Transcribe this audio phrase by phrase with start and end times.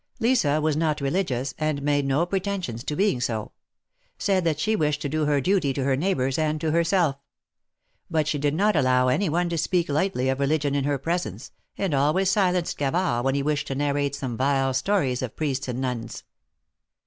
[0.19, 3.51] Lisa was not religious, and made no pretensions to being so;
[4.17, 7.17] said that she wished to do her duty to her neighbors and to herself.
[8.09, 11.51] But she did not allow any one to speak lightly of religion in her presence,
[11.77, 15.79] and always silenced Gavard when he wished to narrate some vile stories of Priests and
[15.79, 16.23] Nuns.